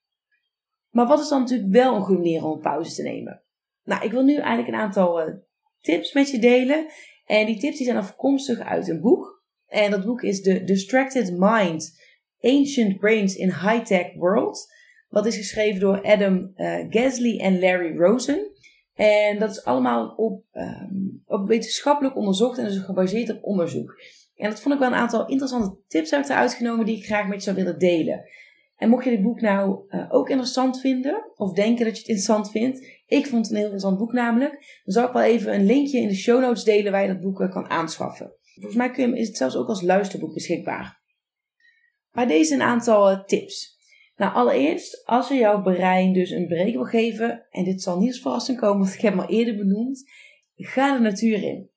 Maar 0.90 1.06
wat 1.06 1.20
is 1.20 1.28
dan 1.28 1.40
natuurlijk 1.40 1.72
wel 1.72 1.94
een 1.94 2.02
goede 2.02 2.20
manier 2.20 2.44
om 2.44 2.52
een 2.52 2.60
pauze 2.60 2.94
te 2.94 3.02
nemen? 3.02 3.42
Nou, 3.84 4.04
ik 4.04 4.10
wil 4.10 4.22
nu 4.22 4.34
eigenlijk 4.36 4.68
een 4.68 4.80
aantal 4.80 5.28
uh, 5.28 5.34
tips 5.80 6.12
met 6.12 6.30
je 6.30 6.38
delen. 6.38 6.86
En 7.24 7.46
die 7.46 7.58
tips 7.58 7.76
die 7.76 7.86
zijn 7.86 7.98
afkomstig 7.98 8.60
uit 8.60 8.88
een 8.88 9.00
boek. 9.00 9.39
En 9.70 9.90
dat 9.90 10.04
boek 10.04 10.22
is 10.22 10.42
The 10.42 10.64
Distracted 10.64 11.32
Mind: 11.38 11.98
Ancient 12.40 12.98
Brains 12.98 13.36
in 13.36 13.48
High-Tech 13.48 14.14
World. 14.14 14.78
Dat 15.08 15.26
is 15.26 15.36
geschreven 15.36 15.80
door 15.80 16.02
Adam 16.02 16.52
uh, 16.56 16.84
Gasly 16.88 17.38
en 17.38 17.60
Larry 17.60 17.96
Rosen. 17.96 18.50
En 18.94 19.38
dat 19.38 19.50
is 19.50 19.64
allemaal 19.64 20.08
op, 20.08 20.44
um, 20.52 21.22
op 21.26 21.48
wetenschappelijk 21.48 22.16
onderzocht 22.16 22.58
en 22.58 22.64
dus 22.64 22.78
gebaseerd 22.78 23.30
op 23.30 23.38
onderzoek. 23.42 24.00
En 24.36 24.50
dat 24.50 24.60
vond 24.60 24.74
ik 24.74 24.80
wel 24.80 24.88
een 24.88 24.94
aantal 24.94 25.26
interessante 25.26 25.76
tips 25.86 26.12
uit 26.12 26.28
eruit 26.28 26.54
genomen 26.54 26.86
die 26.86 26.96
ik 26.96 27.04
graag 27.04 27.28
met 27.28 27.36
je 27.36 27.42
zou 27.42 27.56
willen 27.56 27.78
delen. 27.78 28.24
En 28.76 28.88
mocht 28.88 29.04
je 29.04 29.10
dit 29.10 29.22
boek 29.22 29.40
nou 29.40 29.80
uh, 29.88 30.06
ook 30.08 30.28
interessant 30.28 30.80
vinden, 30.80 31.30
of 31.34 31.52
denken 31.52 31.84
dat 31.84 31.94
je 31.94 32.00
het 32.00 32.08
interessant 32.08 32.50
vindt, 32.50 32.86
ik 33.06 33.26
vond 33.26 33.42
het 33.42 33.50
een 33.50 33.56
heel 33.56 33.64
interessant 33.64 33.98
boek 33.98 34.12
namelijk, 34.12 34.50
dan 34.84 34.94
zal 34.94 35.06
ik 35.06 35.12
wel 35.12 35.22
even 35.22 35.54
een 35.54 35.66
linkje 35.66 35.98
in 35.98 36.08
de 36.08 36.14
show 36.14 36.40
notes 36.40 36.64
delen 36.64 36.92
waar 36.92 37.02
je 37.02 37.08
dat 37.08 37.20
boek 37.20 37.50
kan 37.50 37.70
aanschaffen. 37.70 38.34
Volgens 38.60 38.76
mij 38.76 38.90
kun 38.90 39.10
je, 39.10 39.18
is 39.18 39.26
het 39.26 39.36
zelfs 39.36 39.56
ook 39.56 39.68
als 39.68 39.82
luisterboek 39.82 40.34
beschikbaar. 40.34 41.00
Maar 42.10 42.28
deze 42.28 42.54
een 42.54 42.62
aantal 42.62 43.10
eh, 43.10 43.24
tips. 43.24 43.78
Nou, 44.16 44.34
allereerst, 44.34 45.06
als 45.06 45.28
je 45.28 45.34
jouw 45.34 45.62
brein 45.62 46.12
dus 46.12 46.30
een 46.30 46.46
break 46.46 46.72
wil 46.72 46.84
geven, 46.84 47.46
en 47.50 47.64
dit 47.64 47.82
zal 47.82 47.98
niet 47.98 48.08
als 48.08 48.20
verrassing 48.20 48.58
komen, 48.58 48.78
want 48.78 48.94
ik 48.94 49.00
heb 49.00 49.12
hem 49.12 49.22
al 49.22 49.28
eerder 49.28 49.56
benoemd, 49.56 50.10
ga 50.56 50.94
de 50.96 51.02
natuur 51.02 51.42
in. 51.42 51.70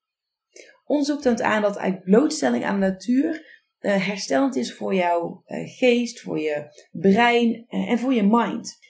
Onderzoek 0.86 1.22
toont 1.22 1.42
aan 1.42 1.62
dat 1.62 1.76
eigenlijk 1.76 2.10
blootstelling 2.10 2.64
aan 2.64 2.80
de 2.80 2.88
natuur 2.88 3.62
uh, 3.80 4.08
herstellend 4.08 4.56
is 4.56 4.74
voor 4.74 4.94
jouw 4.94 5.44
uh, 5.48 5.68
geest, 5.78 6.22
voor 6.22 6.40
je 6.40 6.88
brein 6.92 7.66
en 7.68 8.00
voor 8.00 8.14
je 8.14 8.24
mind. 8.24 8.82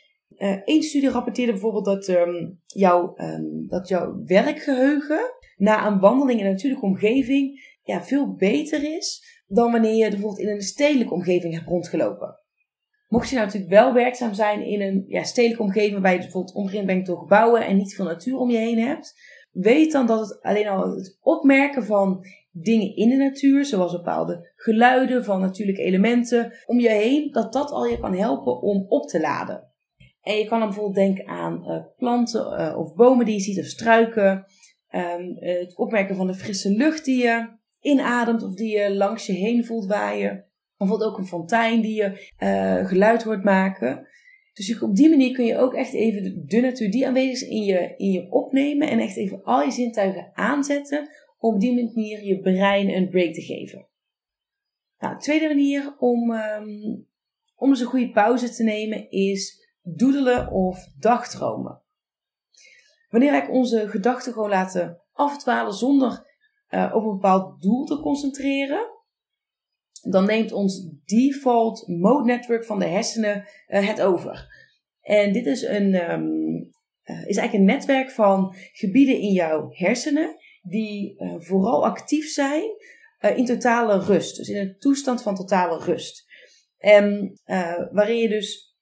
Eén 0.66 0.84
studie 0.84 1.10
rapporteerde 1.10 1.52
bijvoorbeeld 1.52 1.86
dat, 1.86 2.08
um, 2.08 2.62
jouw, 2.66 3.14
um, 3.18 3.68
dat 3.68 3.88
jouw 3.88 4.24
werkgeheugen 4.26 5.34
na 5.56 5.88
een 5.88 6.00
wandeling 6.00 6.40
in 6.40 6.46
een 6.46 6.52
natuurlijke 6.52 6.86
omgeving 6.86 7.73
ja, 7.84 8.04
veel 8.04 8.34
beter 8.36 8.96
is 8.96 9.24
dan 9.48 9.72
wanneer 9.72 9.96
je 9.96 10.10
bijvoorbeeld 10.10 10.40
in 10.40 10.50
een 10.50 10.62
stedelijke 10.62 11.14
omgeving 11.14 11.54
hebt 11.54 11.68
rondgelopen. 11.68 12.38
Mocht 13.08 13.30
je 13.30 13.36
nou 13.36 13.46
natuurlijk 13.46 13.74
wel 13.74 13.94
werkzaam 13.94 14.34
zijn 14.34 14.66
in 14.66 14.82
een 14.82 15.04
ja, 15.08 15.24
stedelijke 15.24 15.64
omgeving 15.64 15.92
waarbij 15.92 16.14
je 16.14 16.20
bijvoorbeeld 16.20 16.56
omringd 16.56 16.86
bent 16.86 17.06
door 17.06 17.18
gebouwen 17.18 17.66
en 17.66 17.78
niet 17.78 17.96
veel 17.96 18.06
natuur 18.06 18.38
om 18.38 18.50
je 18.50 18.58
heen 18.58 18.80
hebt, 18.80 19.14
weet 19.52 19.92
dan 19.92 20.06
dat 20.06 20.20
het 20.20 20.42
alleen 20.42 20.68
al 20.68 20.96
het 20.96 21.18
opmerken 21.22 21.86
van 21.86 22.26
dingen 22.52 22.96
in 22.96 23.10
de 23.10 23.16
natuur, 23.16 23.66
zoals 23.66 23.92
bepaalde 23.92 24.52
geluiden 24.56 25.24
van 25.24 25.42
natuurlijke 25.42 25.82
elementen 25.82 26.54
om 26.66 26.80
je 26.80 26.90
heen, 26.90 27.32
dat 27.32 27.54
dat 27.54 27.72
al 27.72 27.86
je 27.86 28.00
kan 28.00 28.16
helpen 28.16 28.62
om 28.62 28.86
op 28.88 29.08
te 29.08 29.20
laden. 29.20 29.72
En 30.22 30.38
je 30.38 30.46
kan 30.46 30.60
dan 30.60 30.68
bijvoorbeeld 30.68 31.06
denken 31.06 31.28
aan 31.28 31.64
uh, 31.68 31.86
planten 31.98 32.60
uh, 32.60 32.78
of 32.78 32.94
bomen 32.94 33.26
die 33.26 33.34
je 33.36 33.42
ziet 33.42 33.60
of 33.60 33.66
struiken. 33.66 34.46
Um, 34.90 35.36
het 35.40 35.78
opmerken 35.78 36.16
van 36.16 36.28
de 36.28 36.34
frisse 36.34 36.70
lucht 36.70 37.06
die 37.06 37.24
je 37.24 37.62
inademt 37.84 38.44
of 38.44 38.54
die 38.54 38.78
je 38.78 38.96
langs 38.96 39.26
je 39.26 39.34
heen 39.34 39.66
voelt 39.66 39.86
waaien. 39.86 40.46
Bijvoorbeeld 40.78 41.12
ook 41.12 41.18
een 41.18 41.28
fontein 41.28 41.82
die 41.82 41.96
je 41.96 42.32
uh, 42.40 42.88
geluid 42.88 43.24
hoort 43.24 43.44
maken. 43.44 44.08
Dus 44.54 44.82
op 44.82 44.96
die 44.96 45.10
manier 45.10 45.34
kun 45.34 45.46
je 45.46 45.58
ook 45.58 45.74
echt 45.74 45.94
even 45.94 46.46
de, 46.46 46.62
natuur 46.62 46.92
die 46.92 47.08
aanwezig 47.08 47.32
is 47.32 47.48
in 47.48 47.64
je, 47.64 47.94
in 47.98 48.12
je 48.12 48.32
opnemen 48.32 48.90
en 48.90 49.00
echt 49.00 49.18
even 49.18 49.44
al 49.44 49.62
je 49.62 49.72
zintuigen 49.72 50.32
aanzetten 50.34 51.10
om 51.38 51.54
op 51.54 51.60
die 51.60 51.74
manier 51.74 52.24
je 52.24 52.40
brein 52.40 52.90
een 52.90 53.10
break 53.10 53.34
te 53.34 53.42
geven. 53.42 53.88
Nou, 54.98 55.16
de 55.16 55.22
tweede 55.22 55.48
manier 55.48 55.96
om, 56.00 56.32
um, 56.32 57.08
om 57.56 57.70
eens 57.70 57.80
een 57.80 57.86
goede 57.86 58.12
pauze 58.12 58.50
te 58.50 58.64
nemen 58.64 59.10
is 59.10 59.68
doedelen 59.82 60.52
of 60.52 60.88
dagdromen. 61.00 61.82
Wanneer 63.10 63.32
wij 63.32 63.48
onze 63.48 63.90
gedachten 63.90 64.34
gewoon 64.34 64.50
laten 64.50 65.02
afdwalen 65.12 65.74
zonder 65.74 66.33
uh, 66.74 66.92
op 66.96 67.04
een 67.04 67.12
bepaald 67.12 67.62
doel 67.62 67.86
te 67.86 68.00
concentreren, 68.00 68.92
dan 70.10 70.26
neemt 70.26 70.52
ons 70.52 70.90
default 71.06 71.88
mode 71.88 72.26
network 72.26 72.66
van 72.66 72.80
de 72.80 72.86
hersenen 72.86 73.48
uh, 73.68 73.88
het 73.88 74.02
over. 74.02 74.48
En 75.02 75.34
dit 75.34 75.46
is, 75.46 75.62
een, 75.62 76.12
um, 76.12 76.54
uh, 77.04 77.28
is 77.28 77.38
eigenlijk 77.38 77.54
een 77.54 77.76
netwerk 77.76 78.12
van 78.12 78.56
gebieden 78.72 79.20
in 79.20 79.32
jouw 79.32 79.68
hersenen 79.70 80.36
die 80.62 81.16
vooral 81.38 81.86
actief 81.86 82.30
zijn 82.30 82.64
in 83.36 83.46
totale 83.46 84.00
rust. 84.00 84.38
Dus 84.38 84.50
in 84.50 84.58
een 84.58 84.76
toestand 84.78 85.22
van 85.22 85.36
totale 85.36 85.84
rust. 85.84 86.26
En 86.78 87.34
waarin 87.92 88.18
je 88.18 88.30
dus 88.30 88.76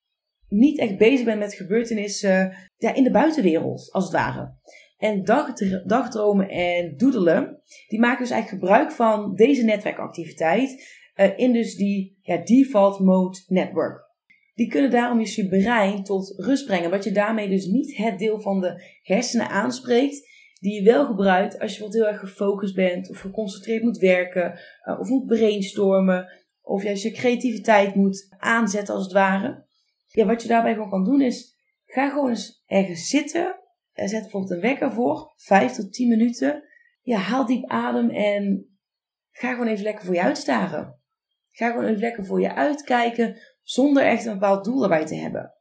niet 0.47 0.79
echt 0.79 0.97
bezig 0.97 1.25
bent 1.25 1.39
met 1.39 1.53
gebeurtenissen 1.53 2.55
ja, 2.77 2.93
in 2.93 3.03
de 3.03 3.11
buitenwereld, 3.11 3.91
als 3.91 4.03
het 4.03 4.13
ware. 4.13 4.55
En 5.01 5.23
dagdromen 5.85 6.49
en 6.49 6.97
doedelen, 6.97 7.61
die 7.87 7.99
maken 7.99 8.19
dus 8.19 8.29
eigenlijk 8.29 8.63
gebruik 8.63 8.91
van 8.91 9.35
deze 9.35 9.63
netwerkactiviteit 9.63 10.99
uh, 11.15 11.37
in 11.37 11.53
dus 11.53 11.75
die 11.75 12.19
ja, 12.21 12.37
default 12.37 12.99
mode 12.99 13.37
network. 13.47 14.09
Die 14.53 14.67
kunnen 14.67 14.91
daarom 14.91 15.17
dus 15.17 15.35
je 15.35 15.47
brein 15.47 16.03
tot 16.03 16.33
rust 16.37 16.65
brengen, 16.65 16.89
wat 16.89 17.03
je 17.03 17.11
daarmee 17.11 17.49
dus 17.49 17.65
niet 17.65 17.97
het 17.97 18.19
deel 18.19 18.39
van 18.39 18.61
de 18.61 18.83
hersenen 19.01 19.49
aanspreekt, 19.49 20.29
die 20.59 20.73
je 20.73 20.83
wel 20.83 21.05
gebruikt 21.05 21.59
als 21.59 21.77
je 21.77 21.83
wat 21.83 21.93
heel 21.93 22.07
erg 22.07 22.19
gefocust 22.19 22.75
bent 22.75 23.09
of 23.09 23.19
geconcentreerd 23.19 23.83
moet 23.83 23.97
werken 23.97 24.59
uh, 24.85 24.99
of 24.99 25.09
moet 25.09 25.25
brainstormen 25.25 26.27
of 26.61 26.85
als 26.85 27.01
je 27.01 27.11
creativiteit 27.11 27.95
moet 27.95 28.35
aanzetten 28.37 28.93
als 28.93 29.03
het 29.03 29.13
ware. 29.13 29.65
Ja, 30.07 30.25
wat 30.25 30.41
je 30.41 30.47
daarbij 30.47 30.73
gewoon 30.73 30.89
kan 30.89 31.03
doen 31.03 31.21
is, 31.21 31.55
ga 31.85 32.09
gewoon 32.09 32.29
eens 32.29 32.63
ergens 32.65 33.07
zitten. 33.07 33.60
Zet 33.93 34.21
bijvoorbeeld 34.21 34.51
een 34.51 34.61
wekker 34.61 34.91
voor, 34.91 35.33
5 35.35 35.71
tot 35.71 35.93
10 35.93 36.07
minuten. 36.07 36.63
Ja, 37.01 37.17
haal 37.17 37.45
diep 37.45 37.69
adem 37.69 38.09
en 38.09 38.69
ga 39.31 39.51
gewoon 39.51 39.67
even 39.67 39.83
lekker 39.83 40.05
voor 40.05 40.13
je 40.13 40.21
uitstaren. 40.21 40.99
Ga 41.51 41.69
gewoon 41.69 41.85
even 41.85 41.99
lekker 41.99 42.25
voor 42.25 42.41
je 42.41 42.53
uitkijken 42.53 43.37
zonder 43.61 44.03
echt 44.03 44.25
een 44.25 44.33
bepaald 44.33 44.65
doel 44.65 44.83
erbij 44.83 45.05
te 45.05 45.15
hebben. 45.15 45.55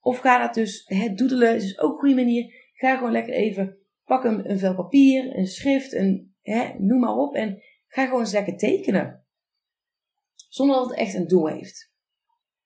Of 0.00 0.18
ga 0.18 0.38
dat 0.38 0.54
dus, 0.54 0.84
het 0.86 1.18
doedelen 1.18 1.54
is 1.54 1.62
dus 1.62 1.78
ook 1.78 1.92
een 1.92 1.98
goede 1.98 2.14
manier. 2.14 2.52
Ga 2.72 2.96
gewoon 2.96 3.12
lekker 3.12 3.34
even, 3.34 3.78
pak 4.04 4.24
een, 4.24 4.58
vel 4.58 4.74
papier, 4.74 5.38
een 5.38 5.46
schrift, 5.46 5.92
een, 5.92 6.34
hè, 6.42 6.72
noem 6.78 7.00
maar 7.00 7.16
op. 7.16 7.34
En 7.34 7.62
ga 7.86 8.04
gewoon 8.04 8.20
eens 8.20 8.32
lekker 8.32 8.56
tekenen. 8.56 9.26
Zonder 10.48 10.76
dat 10.76 10.88
het 10.88 10.98
echt 10.98 11.14
een 11.14 11.26
doel 11.26 11.48
heeft. 11.48 11.92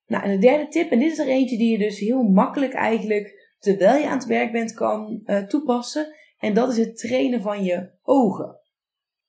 Nou, 0.05 0.23
en 0.23 0.31
de 0.31 0.37
derde 0.37 0.67
tip, 0.67 0.91
en 0.91 0.99
dit 0.99 1.11
is 1.11 1.17
er 1.17 1.27
eentje 1.27 1.57
die 1.57 1.71
je 1.71 1.77
dus 1.77 1.99
heel 1.99 2.23
makkelijk 2.23 2.73
eigenlijk, 2.73 3.38
terwijl 3.59 4.01
je 4.01 4.07
aan 4.07 4.17
het 4.17 4.27
werk 4.27 4.51
bent, 4.51 4.73
kan 4.73 5.21
uh, 5.25 5.37
toepassen. 5.37 6.15
En 6.39 6.53
dat 6.53 6.71
is 6.71 6.77
het 6.77 6.97
trainen 6.97 7.41
van 7.41 7.63
je 7.63 7.89
ogen. 8.03 8.59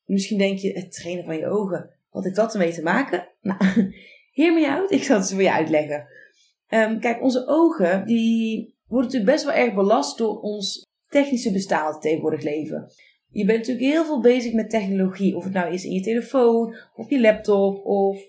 Misschien 0.05 0.37
denk 0.37 0.57
je, 0.57 0.71
het 0.71 0.91
trainen 0.91 1.25
van 1.25 1.37
je 1.37 1.47
ogen, 1.47 1.89
wat 2.09 2.23
heeft 2.23 2.35
dat 2.35 2.53
ermee 2.53 2.73
te 2.73 2.83
maken? 2.83 3.27
Nou, 3.41 3.93
hear 4.31 4.53
me 4.53 4.69
out. 4.69 4.91
Ik 4.91 5.03
zal 5.03 5.17
het 5.17 5.31
voor 5.31 5.41
je 5.41 5.51
uitleggen. 5.51 6.07
Um, 6.69 6.99
kijk, 6.99 7.21
onze 7.21 7.47
ogen, 7.47 8.05
die 8.05 8.75
worden 8.87 9.11
natuurlijk 9.11 9.31
best 9.31 9.45
wel 9.45 9.53
erg 9.53 9.73
belast 9.73 10.17
door 10.17 10.39
ons 10.39 10.85
technische 11.07 11.51
bestaan 11.51 11.99
tegenwoordig 11.99 12.43
leven. 12.43 12.91
Je 13.29 13.45
bent 13.45 13.57
natuurlijk 13.57 13.85
heel 13.85 14.05
veel 14.05 14.21
bezig 14.21 14.53
met 14.53 14.69
technologie. 14.69 15.35
Of 15.35 15.43
het 15.43 15.53
nou 15.53 15.73
is 15.73 15.85
in 15.85 15.91
je 15.91 16.01
telefoon, 16.01 16.75
of 16.95 17.09
je 17.09 17.21
laptop, 17.21 17.85
of 17.85 18.19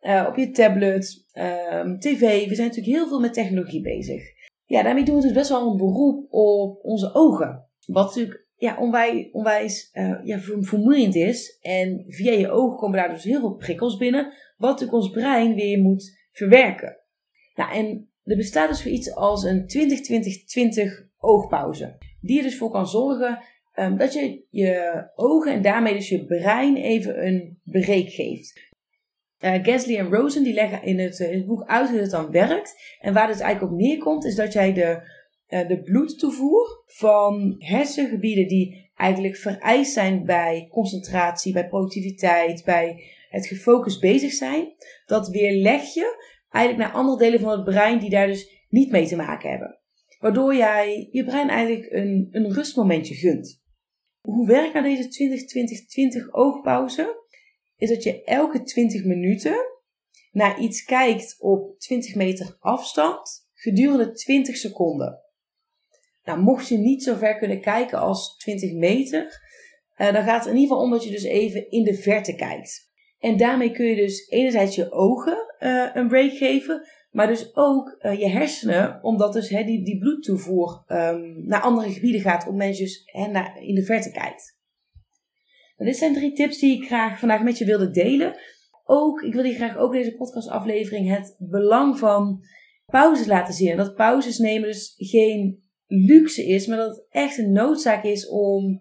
uh, 0.00 0.26
op 0.28 0.36
je 0.36 0.50
tablet, 0.50 1.24
um, 1.34 1.98
tv. 1.98 2.48
We 2.48 2.54
zijn 2.54 2.68
natuurlijk 2.68 2.96
heel 2.96 3.08
veel 3.08 3.20
met 3.20 3.34
technologie 3.34 3.82
bezig. 3.82 4.22
Ja, 4.66 4.82
daarmee 4.82 5.04
doen 5.04 5.16
we 5.16 5.22
dus 5.22 5.32
best 5.32 5.48
wel 5.48 5.70
een 5.70 5.76
beroep 5.76 6.32
op 6.32 6.84
onze 6.84 7.14
ogen. 7.14 7.68
Wat 7.86 8.06
natuurlijk 8.06 8.46
ja, 8.56 8.76
onwijs, 9.32 9.90
uh, 9.92 10.18
ja, 10.24 10.38
vermoeiend 10.60 11.14
is. 11.14 11.58
En 11.60 12.04
via 12.08 12.32
je 12.32 12.50
ogen 12.50 12.76
komen 12.76 12.98
daar 12.98 13.08
dus 13.08 13.24
heel 13.24 13.40
veel 13.40 13.54
prikkels 13.54 13.96
binnen, 13.96 14.32
wat 14.56 14.70
natuurlijk 14.70 14.98
ons 14.98 15.10
brein 15.10 15.54
weer 15.54 15.78
moet 15.78 16.18
verwerken. 16.32 16.96
Nou, 17.54 17.72
en 17.72 18.10
er 18.24 18.36
bestaat 18.36 18.68
dus 18.68 18.82
voor 18.82 18.90
iets 18.90 19.14
als 19.14 19.44
een 19.44 19.62
20-20-20 21.02 21.06
oogpauze. 21.18 21.98
Die 22.20 22.38
er 22.38 22.44
dus 22.44 22.58
voor 22.58 22.70
kan 22.70 22.86
zorgen 22.86 23.38
um, 23.74 23.96
dat 23.96 24.12
je 24.12 24.44
je 24.50 25.04
ogen 25.14 25.52
en 25.52 25.62
daarmee 25.62 25.94
dus 25.94 26.08
je 26.08 26.24
brein 26.24 26.76
even 26.76 27.26
een 27.26 27.60
break 27.64 28.08
geeft. 28.08 28.65
Uh, 29.40 29.54
Gasly 29.62 29.96
en 29.96 30.10
Rosen 30.10 30.42
die 30.42 30.54
leggen 30.54 30.82
in 30.82 30.98
het, 30.98 31.18
in 31.18 31.36
het 31.36 31.46
boek 31.46 31.64
uit 31.66 31.90
hoe 31.90 31.98
het 31.98 32.10
dan 32.10 32.30
werkt. 32.30 32.96
En 33.00 33.14
waar 33.14 33.28
het 33.28 33.40
eigenlijk 33.40 33.72
op 33.72 33.78
neerkomt 33.78 34.24
is 34.24 34.34
dat 34.34 34.52
jij 34.52 34.72
de 34.72 35.14
uh, 35.48 35.68
de 35.68 35.82
bloedtoevoer 35.82 36.82
van 36.86 37.54
hersengebieden 37.58 38.48
die 38.48 38.90
eigenlijk 38.94 39.36
vereist 39.36 39.92
zijn 39.92 40.24
bij 40.24 40.68
concentratie, 40.70 41.52
bij 41.52 41.68
productiviteit, 41.68 42.64
bij 42.64 43.04
het 43.28 43.46
gefocust 43.46 44.00
bezig 44.00 44.32
zijn, 44.32 44.74
dat 45.06 45.28
weerleg 45.28 45.94
je 45.94 46.24
eigenlijk 46.50 46.88
naar 46.88 47.00
andere 47.00 47.18
delen 47.18 47.40
van 47.40 47.50
het 47.50 47.64
brein 47.64 47.98
die 47.98 48.10
daar 48.10 48.26
dus 48.26 48.64
niet 48.68 48.90
mee 48.90 49.06
te 49.06 49.16
maken 49.16 49.50
hebben. 49.50 49.78
Waardoor 50.18 50.54
jij 50.54 51.08
je 51.10 51.24
brein 51.24 51.48
eigenlijk 51.48 51.92
een, 51.92 52.28
een 52.30 52.52
rustmomentje 52.52 53.14
gunt. 53.14 53.64
Hoe 54.20 54.46
werkt 54.46 54.72
nou 54.72 54.84
deze 54.84 56.22
20-20-20 56.26 56.30
oogpauze? 56.30 57.24
Is 57.76 57.88
dat 57.88 58.02
je 58.02 58.24
elke 58.24 58.62
20 58.62 59.04
minuten 59.04 59.56
naar 60.32 60.60
iets 60.60 60.84
kijkt 60.84 61.36
op 61.38 61.78
20 61.78 62.14
meter 62.14 62.56
afstand 62.58 63.46
gedurende 63.54 64.12
20 64.12 64.56
seconden. 64.56 65.20
Nou, 66.24 66.40
mocht 66.40 66.68
je 66.68 66.78
niet 66.78 67.02
zo 67.02 67.14
ver 67.14 67.38
kunnen 67.38 67.60
kijken 67.60 67.98
als 67.98 68.36
20 68.36 68.72
meter, 68.72 69.24
uh, 69.96 70.12
dan 70.12 70.24
gaat 70.24 70.44
het 70.44 70.54
in 70.54 70.60
ieder 70.60 70.68
geval 70.68 70.82
om 70.82 70.90
dat 70.90 71.04
je 71.04 71.10
dus 71.10 71.22
even 71.22 71.70
in 71.70 71.84
de 71.84 71.94
verte 71.94 72.34
kijkt. 72.34 72.90
En 73.18 73.36
daarmee 73.36 73.70
kun 73.70 73.86
je 73.86 73.96
dus 73.96 74.28
enerzijds 74.28 74.74
je 74.74 74.92
ogen 74.92 75.54
uh, 75.60 75.90
een 75.94 76.08
break 76.08 76.32
geven, 76.32 76.88
maar 77.10 77.26
dus 77.26 77.56
ook 77.56 77.96
uh, 78.00 78.18
je 78.20 78.28
hersenen, 78.28 79.02
omdat 79.02 79.32
dus 79.32 79.48
he, 79.48 79.64
die, 79.64 79.84
die 79.84 79.98
bloedtoevoer 79.98 80.84
um, 80.88 81.46
naar 81.46 81.60
andere 81.60 81.92
gebieden 81.92 82.20
gaat, 82.20 82.48
om 82.48 82.56
mensen 82.56 82.84
dus 82.84 83.02
he, 83.04 83.26
naar, 83.26 83.62
in 83.62 83.74
de 83.74 83.84
verte 83.84 84.10
kijkt. 84.10 84.55
Dit 85.76 85.96
zijn 85.96 86.14
drie 86.14 86.32
tips 86.32 86.58
die 86.58 86.82
ik 86.82 86.86
graag 86.86 87.18
vandaag 87.18 87.42
met 87.42 87.58
je 87.58 87.64
wilde 87.64 87.90
delen. 87.90 88.36
Ook, 88.84 89.22
ik 89.22 89.34
wil 89.34 89.44
je 89.44 89.54
graag 89.54 89.76
ook 89.76 89.94
in 89.94 90.00
deze 90.00 90.16
podcastaflevering 90.16 91.10
het 91.10 91.36
belang 91.38 91.98
van 91.98 92.40
pauzes 92.86 93.26
laten 93.26 93.54
zien. 93.54 93.70
En 93.70 93.76
dat 93.76 93.94
pauzes 93.94 94.38
nemen 94.38 94.68
dus 94.68 94.94
geen 94.96 95.64
luxe 95.86 96.46
is, 96.46 96.66
maar 96.66 96.76
dat 96.76 96.96
het 96.96 97.06
echt 97.08 97.38
een 97.38 97.52
noodzaak 97.52 98.04
is 98.04 98.28
om 98.28 98.80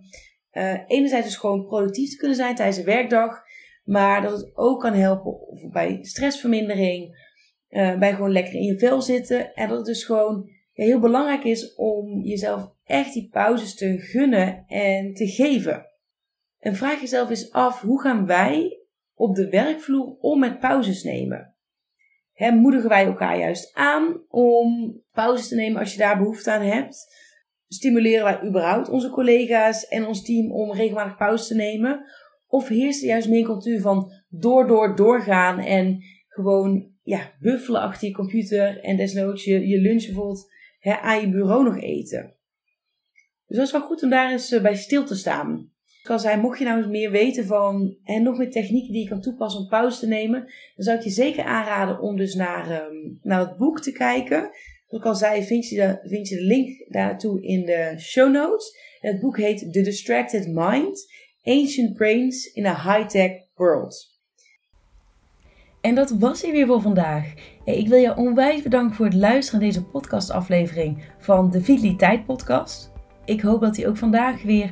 uh, 0.51 0.79
enerzijds 0.87 1.25
dus 1.25 1.35
gewoon 1.35 1.65
productief 1.65 2.09
te 2.09 2.17
kunnen 2.17 2.37
zijn 2.37 2.55
tijdens 2.55 2.77
de 2.77 2.83
werkdag, 2.83 3.43
maar 3.83 4.21
dat 4.21 4.31
het 4.31 4.51
ook 4.53 4.81
kan 4.81 4.93
helpen 4.93 5.37
bij 5.71 5.97
stressvermindering, 6.01 7.29
uh, 7.69 7.97
bij 7.99 8.13
gewoon 8.13 8.31
lekker 8.31 8.53
in 8.53 8.63
je 8.63 8.79
vel 8.79 9.01
zitten 9.01 9.53
en 9.53 9.67
dat 9.67 9.77
het 9.77 9.85
dus 9.85 10.03
gewoon 10.03 10.49
heel 10.71 10.99
belangrijk 10.99 11.43
is 11.43 11.75
om 11.75 12.21
jezelf 12.21 12.71
echt 12.83 13.13
die 13.13 13.29
pauzes 13.31 13.75
te 13.75 13.97
gunnen 13.97 14.63
en 14.67 15.13
te 15.13 15.27
geven. 15.27 15.85
En 16.65 16.75
vraag 16.75 16.99
jezelf 16.99 17.29
eens 17.29 17.51
af, 17.51 17.81
hoe 17.81 18.01
gaan 18.01 18.25
wij 18.25 18.79
op 19.13 19.35
de 19.35 19.49
werkvloer 19.49 20.15
om 20.19 20.39
met 20.39 20.59
pauzes 20.59 21.03
nemen? 21.03 21.55
Moedigen 22.37 22.89
wij 22.89 23.05
elkaar 23.05 23.37
juist 23.37 23.73
aan 23.73 24.21
om 24.27 25.01
pauzes 25.11 25.47
te 25.47 25.55
nemen 25.55 25.79
als 25.79 25.91
je 25.91 25.97
daar 25.97 26.17
behoefte 26.17 26.51
aan 26.51 26.61
hebt? 26.61 27.15
Stimuleren 27.67 28.23
wij 28.23 28.43
überhaupt 28.47 28.89
onze 28.89 29.09
collega's 29.09 29.87
en 29.87 30.05
ons 30.05 30.23
team 30.23 30.51
om 30.51 30.71
regelmatig 30.71 31.17
pauze 31.17 31.47
te 31.47 31.55
nemen? 31.55 32.05
Of 32.47 32.67
heerst 32.67 33.01
er 33.01 33.07
juist 33.07 33.29
meer 33.29 33.39
een 33.39 33.45
cultuur 33.45 33.81
van 33.81 34.11
door, 34.27 34.67
door, 34.67 34.95
doorgaan 34.95 35.59
en 35.59 36.03
gewoon 36.27 36.91
ja, 37.01 37.31
buffelen 37.39 37.81
achter 37.81 38.07
je 38.07 38.13
computer 38.13 38.79
en 38.79 38.97
desnoods 38.97 39.43
je, 39.43 39.67
je 39.67 39.81
lunch 39.81 40.05
bijvoorbeeld 40.05 40.51
aan 40.81 41.21
je 41.21 41.29
bureau 41.29 41.63
nog 41.63 41.81
eten. 41.81 42.35
Dus 43.47 43.57
dat 43.57 43.65
is 43.65 43.71
wel 43.71 43.81
goed 43.81 44.03
om 44.03 44.09
daar 44.09 44.31
eens 44.31 44.51
eh, 44.51 44.61
bij 44.61 44.75
stil 44.75 45.05
te 45.05 45.15
staan. 45.15 45.73
Al 46.09 46.19
zei, 46.19 46.41
mocht 46.41 46.59
je 46.59 46.65
nou 46.65 46.77
eens 46.77 46.87
meer 46.87 47.11
weten 47.11 47.45
van 47.45 47.95
en 48.03 48.23
nog 48.23 48.37
meer 48.37 48.51
technieken 48.51 48.93
die 48.93 49.03
je 49.03 49.09
kan 49.09 49.21
toepassen 49.21 49.61
om 49.61 49.67
pauze 49.67 49.99
te 49.99 50.07
nemen, 50.07 50.39
dan 50.75 50.85
zou 50.85 50.97
ik 50.97 51.03
je 51.03 51.09
zeker 51.09 51.43
aanraden 51.43 51.99
om 51.99 52.17
dus 52.17 52.35
naar, 52.35 52.85
um, 52.85 53.19
naar 53.21 53.39
het 53.39 53.57
boek 53.57 53.81
te 53.81 53.91
kijken. 53.91 54.49
Zoals 54.87 55.03
ik 55.03 55.05
al 55.05 55.15
zei, 55.15 55.43
vind 55.43 55.67
je, 55.67 55.75
de, 55.75 56.09
vind 56.09 56.27
je 56.27 56.35
de 56.35 56.43
link 56.43 56.85
daartoe 56.87 57.41
in 57.41 57.65
de 57.65 57.95
show 57.97 58.31
notes. 58.31 58.77
Het 58.99 59.19
boek 59.19 59.37
heet 59.37 59.59
The 59.71 59.81
Distracted 59.81 60.47
Mind: 60.47 61.13
Ancient 61.43 61.93
Brains 61.93 62.45
in 62.53 62.65
a 62.65 62.73
High-Tech 62.73 63.31
World. 63.55 64.13
En 65.81 65.95
dat 65.95 66.09
was 66.09 66.41
hij 66.41 66.51
weer 66.51 66.67
voor 66.67 66.81
vandaag. 66.81 67.33
Ik 67.65 67.87
wil 67.87 67.97
je 67.97 68.15
onwijs 68.15 68.61
bedanken 68.61 68.95
voor 68.95 69.05
het 69.05 69.13
luisteren 69.13 69.59
naar 69.59 69.69
deze 69.69 69.85
podcastaflevering 69.85 71.03
van 71.19 71.51
de 71.51 71.61
Vitaliteit 71.61 72.25
Podcast. 72.25 72.91
Ik 73.25 73.41
hoop 73.41 73.61
dat 73.61 73.75
hij 73.77 73.87
ook 73.87 73.97
vandaag 73.97 74.43
weer 74.43 74.71